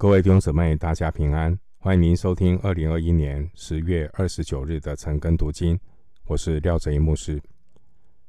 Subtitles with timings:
[0.00, 1.54] 各位弟兄姊妹，大家平安！
[1.76, 5.78] 欢迎您收听二零二一年十月二十九日的晨更读经，
[6.24, 7.38] 我是廖哲一牧师。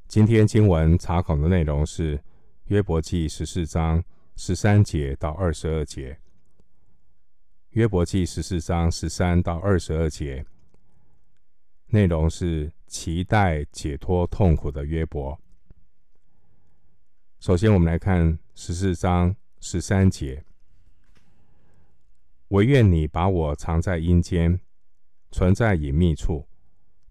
[0.06, 2.22] 今天经文查考的内容是
[2.66, 4.04] 约伯记十四章
[4.36, 6.20] 十三节到二十二节。
[7.70, 10.46] 约伯记十四章十三到二十二节
[11.86, 15.40] 内容是期待解脱痛苦的约伯。
[17.40, 20.44] 首先，我们来看十四章十三节。
[22.52, 24.60] 惟愿你把我藏在阴间，
[25.32, 26.46] 存在隐秘处，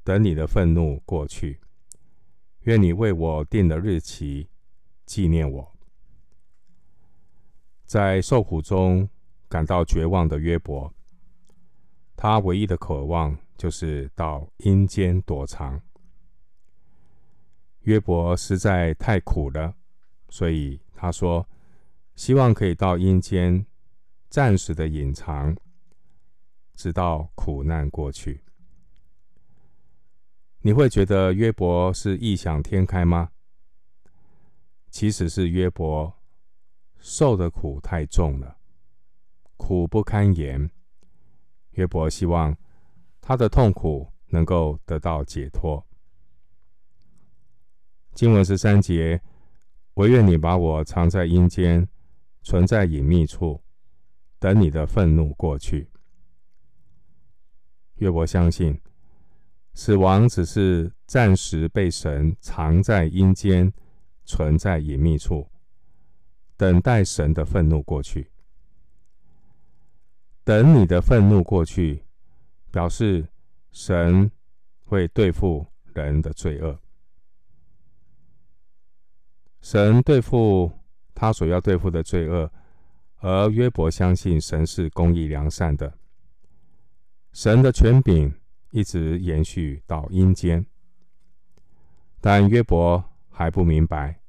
[0.05, 1.59] 等你的愤怒过去。
[2.65, 4.51] 愿你为我定了日期，
[5.07, 5.75] 纪念我。
[7.87, 9.09] 在受苦中
[9.49, 10.93] 感到绝望的约伯，
[12.15, 15.81] 他唯一的渴望就是到阴间躲藏。
[17.85, 19.75] 约伯实在太苦了，
[20.29, 21.49] 所以他说，
[22.15, 23.65] 希望可以到阴间。
[24.31, 25.57] 暂时的隐藏，
[26.75, 28.45] 直到苦难过去。
[30.61, 33.33] 你会觉得约伯是异想天开吗？
[34.89, 36.15] 其实是约伯
[37.01, 38.57] 受的苦太重了，
[39.57, 40.71] 苦不堪言。
[41.73, 42.57] 约伯希望
[43.21, 45.85] 他的痛苦能够得到解脱。
[48.15, 49.21] 经文十三节：
[49.95, 51.89] 惟愿你把我藏在阴间，
[52.43, 53.61] 存在隐秘处。
[54.41, 55.91] 等你的愤怒过去，
[57.97, 58.81] 约伯相信
[59.75, 63.71] 死亡只是暂时被神藏在阴间，
[64.25, 65.47] 存在隐秘处，
[66.57, 68.33] 等待神的愤怒过去。
[70.43, 72.03] 等你的愤怒过去，
[72.71, 73.29] 表示
[73.71, 74.31] 神
[74.87, 76.81] 会对付人的罪恶。
[79.61, 80.73] 神对付
[81.15, 82.51] 他所要对付的罪恶。
[83.23, 85.93] 而约伯相信神是公义良善的，
[87.33, 88.35] 神的权柄
[88.71, 90.65] 一直延续到阴间，
[92.19, 94.21] 但约伯还不明白，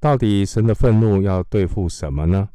[0.00, 2.48] 到底神的愤怒要对付什么呢？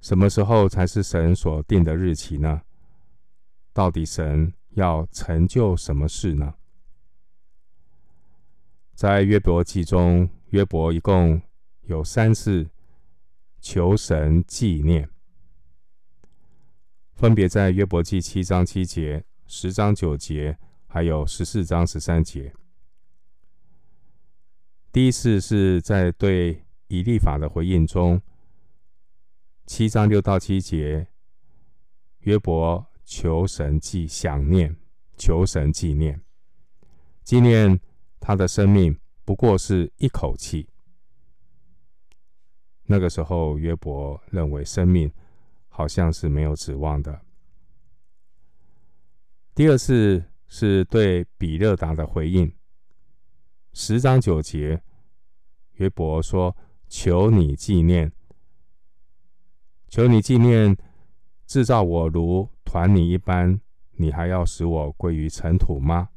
[0.00, 2.62] 什么时候才是神所定的日期呢？
[3.72, 6.54] 到底神要成就什么事呢？
[8.92, 11.40] 在约伯记中，约伯一共
[11.82, 12.68] 有三次。
[13.62, 15.08] 求神纪念，
[17.14, 20.58] 分别在约伯记七章七节、十章九节，
[20.88, 22.52] 还有十四章十三节。
[24.90, 28.20] 第一次是在对以利法的回应中，
[29.64, 31.06] 七章六到七节，
[32.22, 34.76] 约伯求神记想念，
[35.16, 36.20] 求神纪念，
[37.22, 37.80] 纪念
[38.18, 40.68] 他的生命不过是一口气。
[42.84, 45.10] 那个时候，约伯认为生命
[45.68, 47.20] 好像是没有指望的。
[49.54, 52.52] 第二次是对比勒达的回应，
[53.72, 54.82] 十章九节，
[55.74, 56.54] 约伯说
[56.88, 58.12] ：“求你纪念，
[59.88, 60.76] 求你纪念，
[61.46, 63.60] 制造我如团泥一般，
[63.92, 66.08] 你还要使我归于尘土吗？”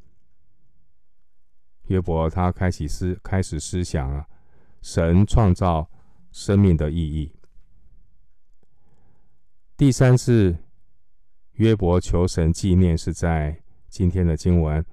[1.87, 4.27] 约伯他开始思开始思想啊，
[4.81, 5.87] 神创造。
[6.35, 7.33] 生命的意义。
[9.77, 10.57] 第三次，
[11.53, 14.85] 约伯求神纪念，是在今天的经文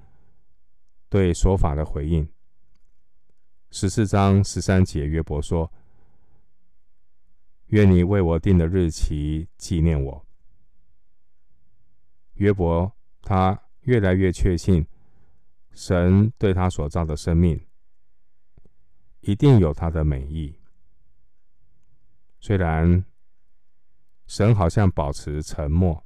[1.08, 2.26] 对说法的回应。
[3.70, 5.72] 十四章十三节，约伯说
[7.66, 10.24] ：“愿你为我定的日期纪念我。”
[12.34, 14.86] 约伯他越来越确信，
[15.72, 17.60] 神对他所造的生命
[19.22, 20.54] 一定有他的美意。
[22.42, 23.04] 虽然
[24.26, 26.04] 神好像保持沉默，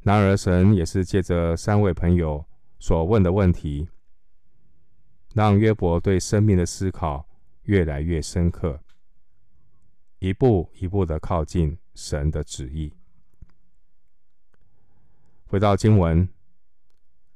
[0.00, 2.44] 然而神也是借着三位朋友
[2.80, 3.88] 所问的问题，
[5.34, 7.28] 让约伯对生命的思考
[7.62, 8.82] 越来越深刻，
[10.18, 12.92] 一步一步的靠近神的旨意。
[15.46, 16.28] 回到经文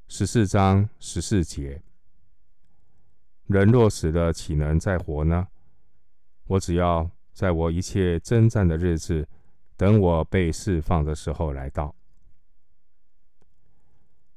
[0.08, 1.80] 十四章十四节：
[3.46, 5.46] 人若死了，岂能再活呢？
[6.48, 9.28] 我只要在我一切征战的日子，
[9.76, 11.94] 等我被释放的时候来到。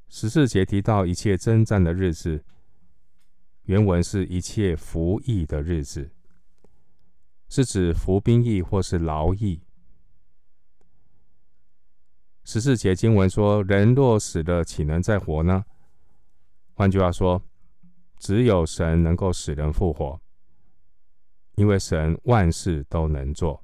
[0.07, 2.43] 十四节提到一切征战的日子，
[3.63, 6.11] 原文是一切服役的日子，
[7.47, 9.63] 是指服兵役或是劳役。
[12.43, 15.63] 十四节经文说：“人若死了，岂能再活呢？”
[16.75, 17.41] 换句话说，
[18.17, 20.20] 只有神能够使人复活。
[21.61, 23.63] 因为神万事都能做，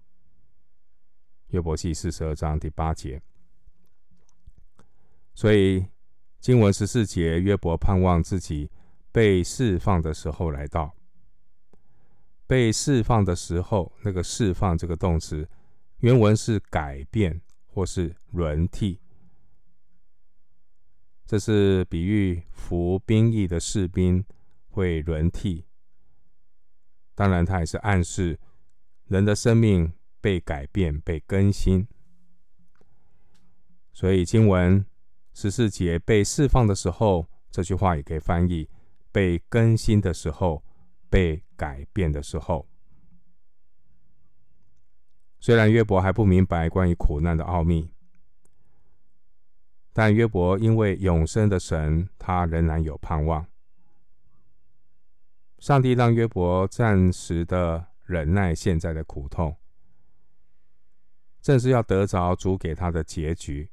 [1.48, 3.20] 约伯记四十二章第八节。
[5.34, 5.84] 所以
[6.40, 8.70] 经文十四节，约伯盼望自己
[9.12, 10.96] 被释放的时候来到。
[12.46, 15.50] 被释放的时候，那个释放这个动词，
[16.02, 19.02] 原文是改变或是轮替。
[21.26, 24.24] 这是比喻服兵役的士兵
[24.70, 25.66] 会轮替。
[27.18, 28.40] 当然，它也是暗示
[29.08, 29.92] 人的生命
[30.22, 31.88] 被改变、被更新。
[33.92, 34.86] 所以经文
[35.34, 38.70] 十四节被释放的时候，这句话也可以翻译
[39.12, 40.64] 被更新的时候。
[41.10, 42.68] 被改变的时候，
[45.40, 47.90] 虽然约伯还不明白关于苦难的奥秘，
[49.94, 53.48] 但约伯因为永生的神，他仍然有盼望。
[55.60, 59.58] 上帝让约伯暂时的忍耐现在的苦痛，
[61.42, 63.72] 正是要得着主给他的结局，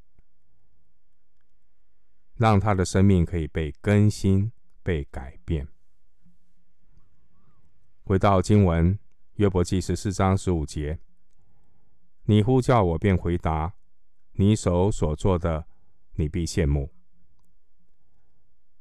[2.37, 4.51] 让他的生命可以被更新、
[4.83, 5.69] 被改变。
[8.03, 8.99] 回到经文，
[9.35, 10.99] 约伯记十四章十五节
[12.25, 13.75] ：“你呼叫我，便回答；
[14.33, 15.67] 你手所做的，
[16.15, 16.91] 你必羡慕。”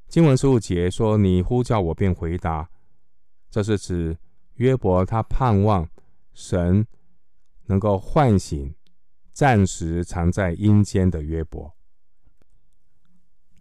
[0.08, 2.70] 经文十五节说：“你呼叫我，便回答。”
[3.54, 4.18] 这是指
[4.56, 5.88] 约伯他盼望
[6.34, 6.88] 神
[7.68, 8.74] 能够唤醒
[9.32, 11.72] 暂时藏在阴间的约伯。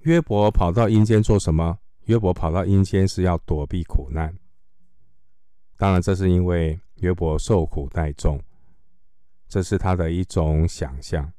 [0.00, 1.78] 约伯跑到阴间做什么？
[2.04, 4.34] 约伯跑到阴间是要躲避苦难。
[5.76, 8.42] 当然，这是因为约伯受苦太重，
[9.46, 11.30] 这是他的一种想象。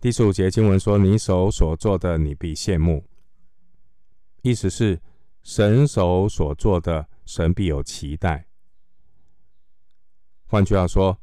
[0.00, 3.04] 第十五节经文说：“你手所做的，你必羡慕。”
[4.42, 5.00] 意思是
[5.42, 8.46] 神手所做的，神必有期待。
[10.46, 11.18] 换句话说，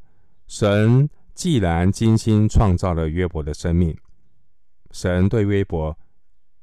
[0.47, 3.97] 神既然精心创造了约伯的生命，
[4.91, 5.97] 神对约伯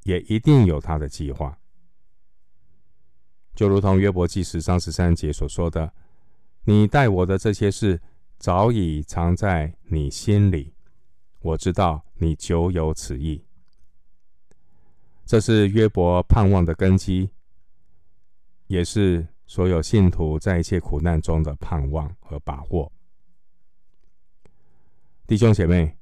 [0.03, 1.59] 也一定有他的计划。
[3.55, 5.93] 就如同约伯记十章十三节所说的
[6.65, 8.01] ：“你待我的这些事，
[8.37, 10.75] 早已藏在你心里，
[11.41, 13.45] 我知道你久有此意。”
[15.25, 17.31] 这是约伯盼望的根基，
[18.67, 22.91] 也是所有信徒在一切苦难中的盼望和把握。
[25.27, 25.97] 弟兄姐妹，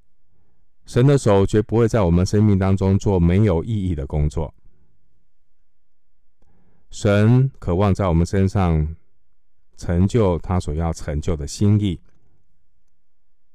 [0.84, 4.52] 神的手绝不会在我们生命当中做没有意义的工作。
[6.90, 8.94] 神渴望在我们身上
[9.76, 12.00] 成就他所要成就的心意，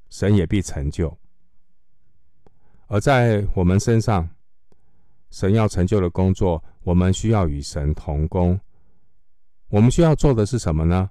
[0.10, 1.18] 神也必成就。
[2.88, 4.30] 而在我们身上，
[5.30, 8.60] 神要成就的工作，我们需要与神同工。
[9.70, 11.10] 我们需要做的是什么呢？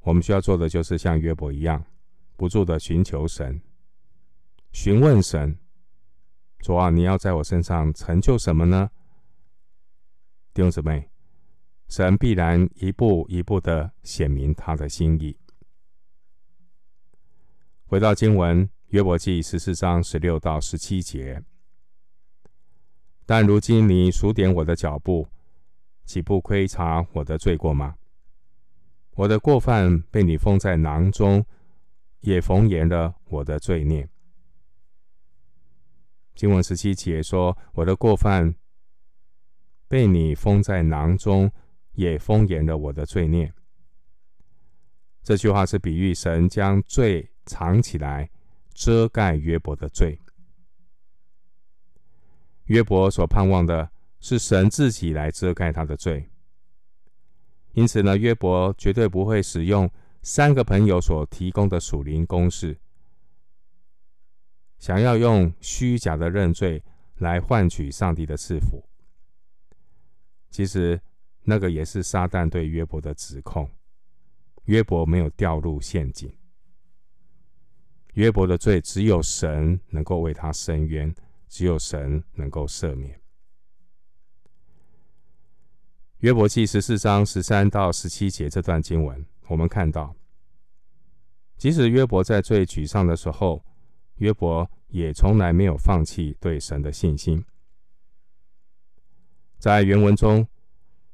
[0.00, 1.84] 我们需要做的就是像约伯一样，
[2.36, 3.60] 不住的寻求神，
[4.72, 5.58] 询问神：
[6.58, 8.90] 主啊，你要在我身上成就什么呢？
[10.52, 11.10] 弟兄姊妹。
[11.88, 15.38] 神必然一步一步的显明他的心意。
[17.84, 21.40] 回到经文，约伯记十四章十六到十七节。
[23.24, 25.28] 但如今你数点我的脚步，
[26.06, 27.96] 岂不窥察我的罪过吗？
[29.16, 31.44] 我的过犯被你封在囊中，
[32.20, 34.08] 也缝严了我的罪孽。
[36.34, 38.54] 经文十七节说：我的过犯
[39.86, 41.52] 被你封在囊中。
[41.96, 43.50] 也封严了我的罪孽。
[45.22, 48.28] 这句话是比喻神将罪藏起来，
[48.74, 50.20] 遮盖约伯的罪。
[52.64, 56.28] 约伯所盼望的是神自己来遮盖他的罪。
[57.72, 59.90] 因此呢，约伯绝对不会使用
[60.22, 62.78] 三个朋友所提供的属灵公式，
[64.78, 66.82] 想要用虚假的认罪
[67.16, 68.88] 来换取上帝的赐福。
[70.50, 71.00] 其实。
[71.48, 73.70] 那个也是撒旦对约伯的指控。
[74.64, 76.36] 约伯没有掉入陷阱。
[78.14, 81.14] 约伯的罪只有神能够为他伸冤，
[81.48, 83.20] 只有神能够赦免。
[86.20, 90.14] 约伯记十四章十三到十七节这段经文，我们看到，
[91.56, 93.64] 即使约伯在最沮丧的时候，
[94.16, 97.44] 约伯也从来没有放弃对神的信心。
[99.58, 100.46] 在原文中。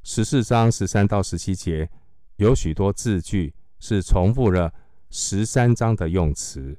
[0.05, 1.89] 十四章十三到十七节
[2.35, 4.75] 有许多字句是重复了
[5.11, 6.77] 十三章的用词。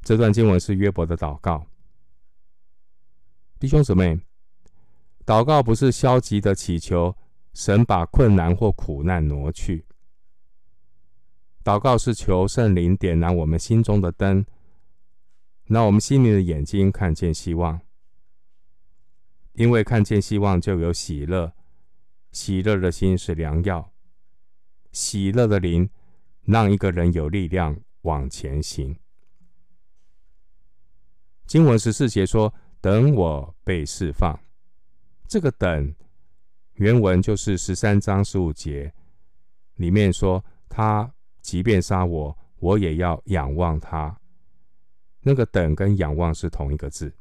[0.00, 1.66] 这段经文是约伯的祷告。
[3.58, 4.18] 弟兄姊妹，
[5.30, 7.16] 祷告不是消极的祈求
[7.54, 9.86] 神把困难或苦难挪去。
[11.62, 14.44] 祷告是求圣灵点燃我们心中的灯，
[15.66, 17.80] 让我们心灵的眼睛看见希望。
[19.52, 21.52] 因为看见希望，就有喜乐。
[22.32, 23.92] 喜乐的心是良药，
[24.90, 25.88] 喜乐的灵
[26.42, 28.96] 让一个人有力量往前行。
[31.46, 34.36] 经文十四节说：“等我被释放。”
[35.30, 35.94] 这个“等”
[36.74, 38.92] 原文就是十三章十五节
[39.76, 41.08] 里面说：“他
[41.40, 44.18] 即便杀我，我也要仰望他。”
[45.22, 47.14] 那个“等”跟“仰望”是同一个字。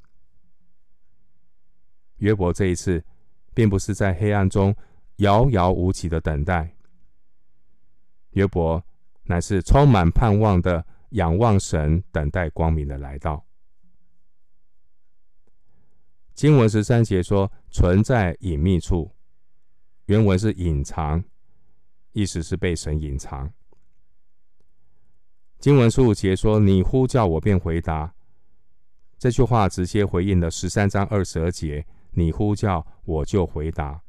[2.15, 3.05] 约伯这一次，
[3.53, 4.75] 并不是在黑暗中
[5.17, 6.75] 遥遥无期的等待，
[8.31, 8.83] 约伯
[9.25, 13.45] 乃是充满盼望的仰望神，等待光明的来到。
[16.39, 19.11] 经文十三节说：“存在隐秘处”，
[20.07, 21.21] 原文是“隐藏”，
[22.13, 23.51] 意思是被神隐藏。
[25.59, 28.15] 经文十五节说：“你呼叫我便回答。”
[29.19, 31.85] 这句话直接回应了十三章二十二节。
[32.11, 34.01] 你呼叫，我就回答，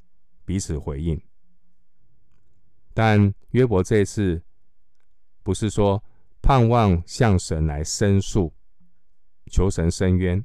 [0.45, 1.21] 彼此回应。
[2.95, 4.41] 但约伯这次
[5.43, 6.01] 不是说
[6.41, 8.53] 盼望向神来申诉，
[9.51, 10.45] 求神伸冤。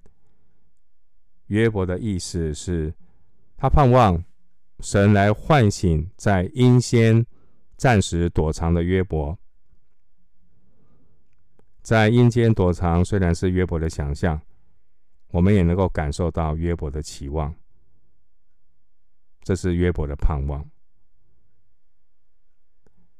[1.48, 2.94] 约伯的意思是，
[3.56, 4.24] 他盼望
[4.80, 7.26] 神来唤醒在阴间
[7.78, 9.38] 暂时躲藏的约伯。
[11.82, 14.42] 在阴间躲藏虽然是约伯的想象。
[15.32, 17.54] 我们也能够感受到约伯的期望，
[19.44, 20.66] 这是约伯的盼望。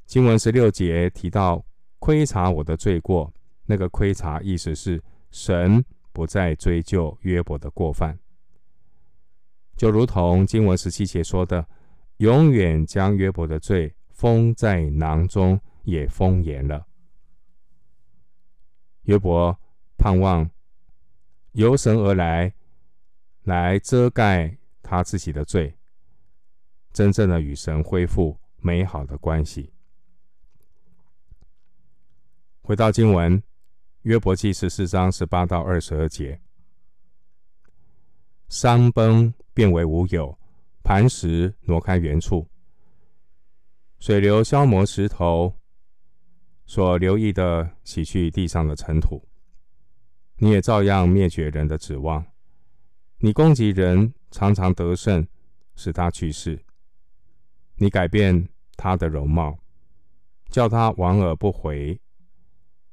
[0.06, 1.62] 经文十六节提到
[1.98, 3.30] 窥察我的罪过，
[3.66, 5.84] 那个窥察意思是神
[6.16, 8.18] 不再追究约伯的过犯，
[9.76, 11.68] 就如同经文十七节说的，
[12.16, 16.86] 永远将约伯的罪封在囊中，也封严了。
[19.02, 19.54] 约伯
[19.98, 20.48] 盼望。
[21.52, 22.54] 由神而来，
[23.42, 25.76] 来遮盖他自己的罪，
[26.94, 29.70] 真正的与神恢复美好的关系。
[32.62, 33.42] 回到经文，
[34.06, 36.40] 约伯记十四章十八到二十二节：
[38.48, 40.38] 山崩变为无有，
[40.84, 42.46] 磐石挪开原处，
[43.98, 45.52] 水流消磨石头，
[46.66, 49.20] 所留意的洗去地上的尘土。
[50.36, 52.24] 你也照样灭绝人的指望，
[53.18, 55.26] 你攻击人，常常得胜，
[55.74, 56.64] 使他去世。
[57.74, 59.58] 你改变他的容貌，
[60.48, 62.00] 叫他往而不回。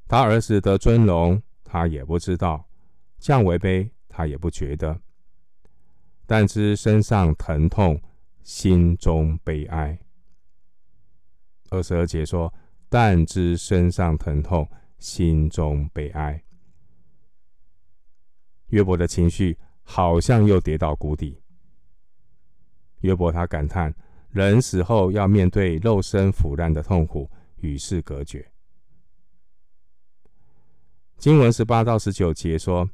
[0.08, 2.66] 他儿子得尊荣，他也不知道；
[3.20, 5.00] 降为卑，他也不觉得。
[6.26, 8.02] 但知身上疼痛，
[8.44, 10.00] 心中悲哀。
[11.70, 12.54] 二十二节说：
[12.90, 14.70] 但知身上疼痛，
[15.00, 16.44] 心中悲哀。
[18.68, 21.42] 约伯的情绪好像又跌到谷底。
[23.02, 23.94] 约伯他感叹：
[24.30, 28.53] 人死后要面对肉身腐烂的痛苦，与世隔绝。
[31.24, 32.89] 经文十八到十九节说：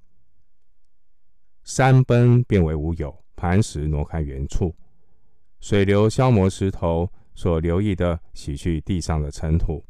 [1.63, 4.75] 山崩变为无有，磐石挪开原处，
[5.59, 9.83] 水流消磨石头，所留意的洗去地上的尘土，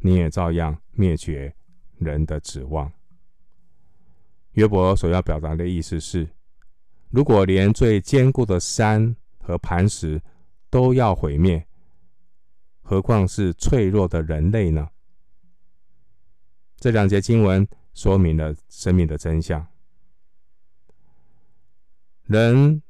[0.00, 1.54] 你也照样灭绝
[1.98, 2.92] 人的指望。
[4.54, 6.28] 约伯所要表达的意思是：
[7.10, 10.20] 如果连最坚固的山和磐石
[10.68, 11.64] 都要毁灭，
[12.82, 14.88] 何况是脆弱的人类呢？
[16.80, 19.66] 这两节经文说明了生命的真相。
[22.24, 22.82] 人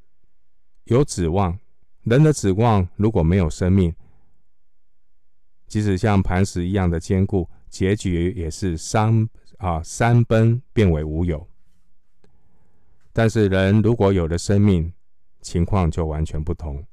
[0.84, 1.58] 有指望，
[2.02, 3.94] 人的指望如果没有生命，
[5.66, 9.28] 即使像磐石一样的坚固，结局也是三
[9.58, 11.46] 啊三崩变为无有。
[13.12, 14.92] 但是人如果有了生命，
[15.40, 16.84] 情况就完全不同。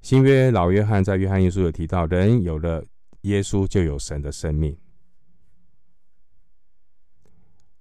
[0.00, 2.84] 新约老约翰在约翰一书有提到，人有了
[3.28, 4.78] 耶稣就有神的生命，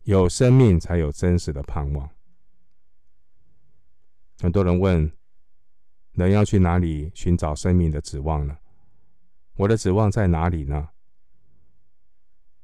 [0.03, 2.09] 有生命才有真实的盼望。
[4.39, 5.09] 很多人问，
[6.11, 8.57] 人要去哪里寻找生命的指望呢？
[9.55, 10.89] 我的指望在哪里呢？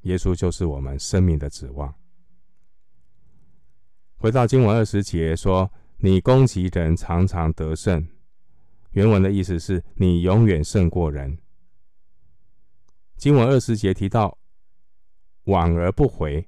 [0.02, 1.96] 耶稣就是我们生命的指望。
[4.18, 8.06] 回到经文二十节说：“你攻击人，常常得胜。”
[8.92, 11.38] 原文的意思是你永远胜过人。
[13.24, 14.38] 经文二十节提到
[15.48, 16.46] “晚而不回”，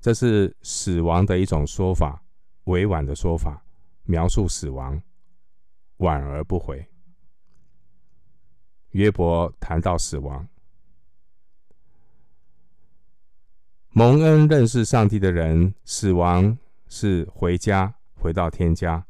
[0.00, 2.22] 这是死亡的一种说法，
[2.66, 3.64] 委婉的说法，
[4.04, 5.02] 描述死亡。
[5.98, 6.86] “晚而不回”，
[8.94, 10.46] 约伯谈到死亡。
[13.88, 19.04] 蒙恩认识上帝的人，死亡是回家，回到天家，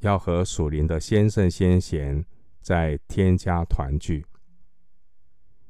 [0.00, 2.26] 要和属灵的先圣先贤
[2.60, 4.26] 在天家团聚。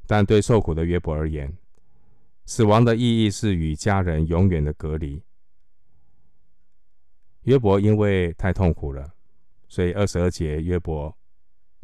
[0.06, 1.56] 但对受苦的约伯而言，
[2.44, 5.22] 死亡的意义是与家人永远的隔离。
[7.42, 9.14] 约伯因为太痛苦了，
[9.68, 11.16] 所以二十二节约伯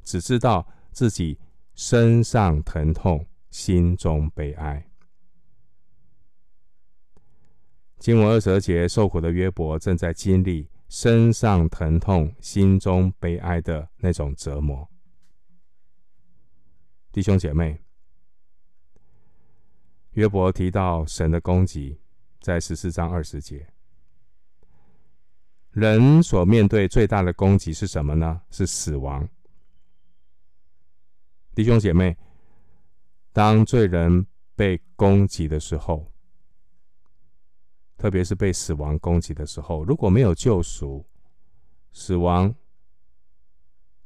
[0.02, 1.38] 只知道自己
[1.74, 4.88] 身上疼痛，心中悲哀。
[7.98, 14.88] 经文二十二节，受苦的约伯正在经历身上疼痛、心中悲哀的那种折磨。
[17.12, 17.80] 弟兄姐妹，
[20.12, 21.98] 约伯提到神的攻击，
[22.40, 23.66] 在十四章二十节。
[25.70, 28.42] 人所面对最大的攻击是什么呢？
[28.50, 29.26] 是死亡。
[31.54, 32.14] 弟兄姐妹，
[33.32, 36.12] 当罪人被攻击的时候，
[37.96, 41.06] 特别是被死亡攻击的时候，如果没有救赎，
[41.90, 42.54] 死亡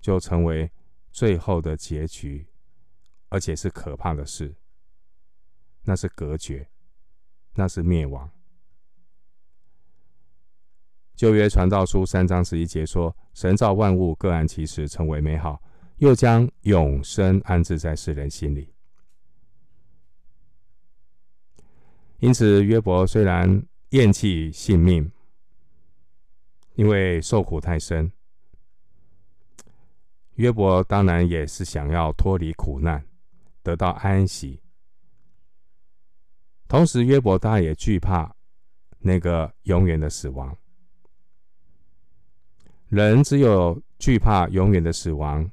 [0.00, 0.70] 就成为
[1.10, 2.46] 最后的结局，
[3.28, 4.54] 而且是可怕的事。
[5.87, 6.69] 那是隔绝，
[7.55, 8.28] 那是灭亡。
[11.14, 15.62] 旧约传道书三章十一节说：“神造万物各按其时，成为美好，
[15.99, 18.75] 又将永生安置在世人心里。”
[22.19, 25.12] 因此，约伯虽然，厌弃性命，
[26.75, 28.11] 因为受苦太深。
[30.35, 33.07] 约伯当然也是想要脱离苦难，
[33.62, 34.61] 得到安息。
[36.68, 38.35] 同时，约伯他也惧怕
[38.99, 40.56] 那个永远的死亡。
[42.88, 45.50] 人只有惧怕永远的死亡，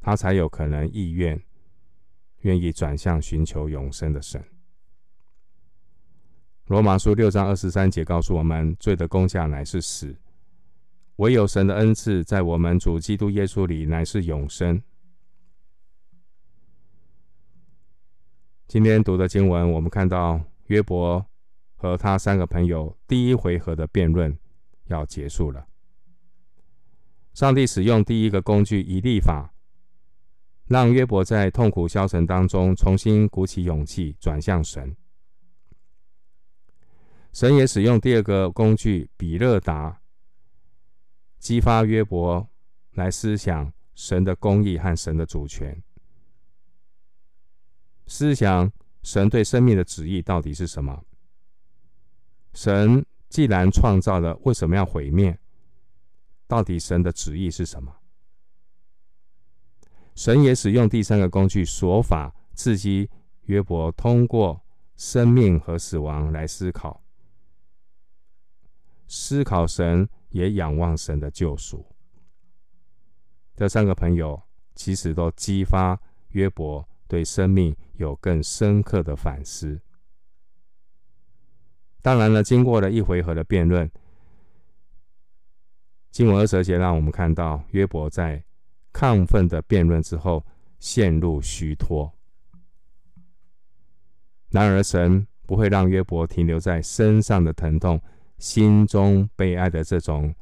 [0.00, 1.40] 他才有可能意愿、
[2.42, 4.42] 愿意转向寻求永生的神。
[6.66, 10.14] 罗马书六章二十三节告诉我们：罪的工价乃是死，
[11.16, 14.80] 唯有神的恩赐在我们主基督耶稣里乃是永生。
[18.70, 21.26] 今天读的经文，我们看到约伯
[21.74, 24.38] 和他三个朋友第一回合的辩论
[24.84, 25.66] 要结束了。
[27.34, 29.52] 上帝使用第一个工具以利法，
[30.68, 34.96] 让约伯在痛苦消沉当中重新鼓起勇气，转向神。
[37.32, 40.00] 神也使用第二个工具比勒达，
[41.40, 42.48] 激发约伯
[42.92, 45.82] 来思想神的公义和神的主权，
[48.10, 48.70] 思想
[49.04, 51.04] 神对生命的旨意到底是什么？
[52.52, 55.38] 神既然创造了，为什么要毁灭？
[56.48, 57.94] 到底神的旨意是什么？
[60.16, 63.08] 神也使用第三个工具说法，刺激
[63.42, 64.60] 约伯通过
[64.96, 67.00] 生命和死亡来思考。
[69.06, 71.86] 思考神，也仰望神的救赎。
[73.54, 74.42] 这三个朋友
[74.74, 75.96] 其实都激发
[76.30, 79.80] 约伯对生命有更深刻的反思。
[82.00, 83.90] 当然了，经过了一回合的辩论，
[86.12, 88.44] 经文二十节让我们看到约伯在
[88.92, 90.46] 亢奋的辩论之后
[90.78, 92.10] 陷入虚脱。
[94.50, 98.00] 然而，神不会让约伯停留在身上的疼痛。
[98.38, 100.34] 心中悲哀的这种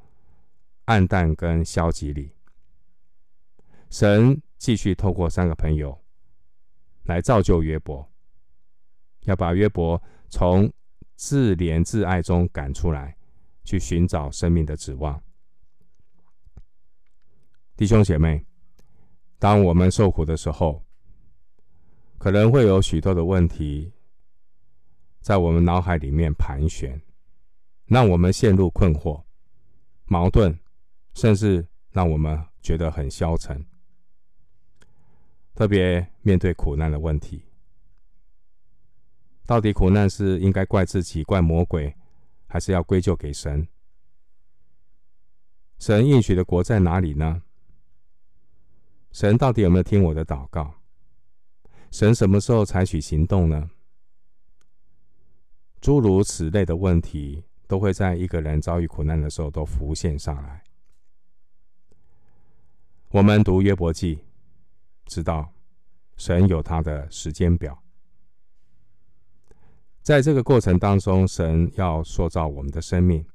[0.85, 2.31] 暗淡跟消极里，
[3.91, 6.01] 神继续透过三个朋友
[7.09, 8.09] 来造就约伯，
[9.25, 10.73] 要把约伯从
[11.17, 13.17] 自怜自爱中赶出来，
[13.65, 15.21] 去寻找生命的指望。
[17.77, 18.47] 弟兄姐妹，
[19.39, 20.85] 当我们受苦的时候，
[22.17, 23.93] 可能会有许多的问题
[25.21, 27.01] 在我们脑海里面盘旋。
[27.87, 29.25] 让我们陷入困惑、
[30.05, 30.61] 矛盾，
[31.15, 33.65] 甚至让我们觉得很消沉。
[35.59, 37.43] 特别面对苦难的问题，
[39.45, 41.93] 到底苦难是应该怪自己、怪魔鬼，
[42.47, 43.67] 还是要归咎给神？
[45.81, 47.43] 神应许的国在哪里呢？
[49.11, 50.75] 神到底有没有听我的祷告？
[51.91, 53.69] 神什么时候采取行动呢？
[55.81, 57.43] 诸如此类的问题。
[57.67, 60.65] 都会在一个人遭遇苦难的时候都浮现上来。
[63.11, 64.19] 我们读约伯记，
[65.09, 65.53] 知道
[66.17, 67.83] 神有他的时间表，
[70.03, 73.27] 在这个过程当中，神要塑造我们的生命。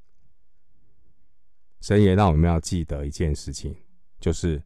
[1.82, 3.76] 神也让我们要记得一件事情，
[4.20, 4.64] 就是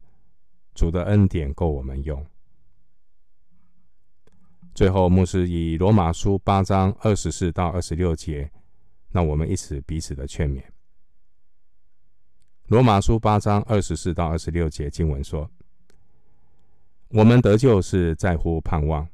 [0.74, 2.24] 主的恩典够我们用。
[4.72, 8.48] 最后，牧师以罗马书八章二十四到二十六节，
[9.10, 10.62] 让我们一起彼此的劝勉。
[12.66, 15.50] 罗马书八章二十四到二十六节经文说
[17.08, 19.08] ：“我们得救是在乎盼望，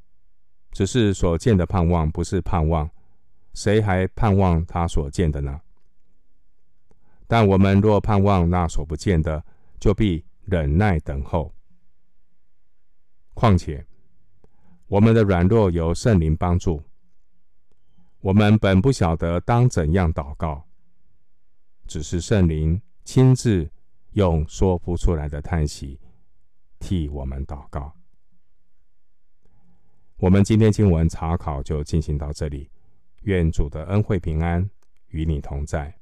[0.72, 2.90] 只是所见的盼望不是盼望，
[3.52, 5.60] 谁还盼望他所见的呢？
[7.26, 9.44] 但我们若盼望那所不见的，
[9.78, 11.54] 就必忍耐等候。
[13.34, 13.84] 况且。”
[14.86, 16.80] 我们的软弱由圣灵帮助，
[18.20, 20.62] 我们本不晓得当怎样祷告，
[21.86, 23.68] 只是圣灵亲自
[24.12, 25.98] 用说不出来的叹息
[26.84, 27.94] 替我们祷告。
[30.18, 32.70] 我们今天经文查考就进行到这里，
[33.22, 34.68] 愿主的恩惠平安
[35.08, 35.98] 与你同在。